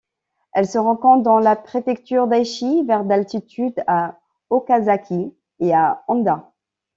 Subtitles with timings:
[0.53, 4.17] Elle se rencontre dans la préfecture d'Aichi vers d'altitude à
[4.49, 6.51] Okazaki et à Handa.